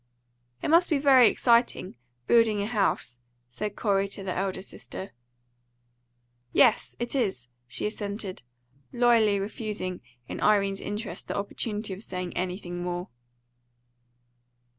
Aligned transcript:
"It 0.63 0.69
must 0.69 0.89
be 0.89 0.97
very 0.97 1.27
exciting, 1.29 1.93
building 2.25 2.59
a 2.59 2.65
house," 2.65 3.19
said 3.49 3.75
Corey 3.75 4.07
to 4.07 4.23
the 4.23 4.33
elder 4.35 4.63
sister. 4.63 5.11
"Yes, 6.51 6.95
it 6.97 7.13
is," 7.13 7.49
she 7.67 7.85
assented, 7.85 8.41
loyally 8.91 9.39
refusing 9.39 10.01
in 10.27 10.41
Irene's 10.41 10.81
interest 10.81 11.27
the 11.27 11.37
opportunity 11.37 11.93
of 11.93 12.01
saying 12.01 12.35
anything 12.35 12.81
more. 12.81 13.09